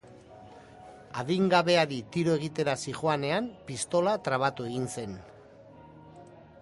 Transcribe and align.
Adingabeari 1.23 1.99
tiro 2.15 2.33
egitera 2.41 2.75
zihoanean, 2.85 3.51
pistola 3.69 4.17
trabatu 4.29 4.67
egin 4.71 4.93
zen. 4.99 5.15